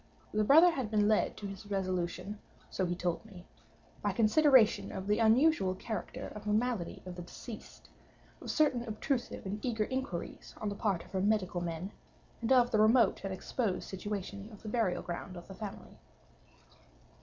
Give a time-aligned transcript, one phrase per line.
[0.33, 2.39] The brother had been led to his resolution
[2.71, 3.45] (so he told me)
[4.01, 7.87] by consideration of the unusual character of the malady of the deceased,
[8.41, 11.91] of certain obtrusive and eager inquiries on the part of her medical men,
[12.41, 15.99] and of the remote and exposed situation of the burial ground of the family.